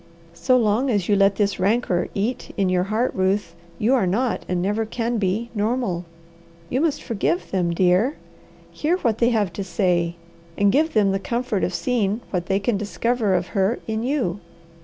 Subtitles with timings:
[0.33, 4.43] So long as you let this rancour eat in your heart, Ruth, you are not,
[4.49, 6.05] and never can be, normal.
[6.71, 8.15] You must forgive them, dear,
[8.71, 10.15] hear what they have to say,
[10.57, 14.39] and give them the comfort of seeing what they can discover of her in you.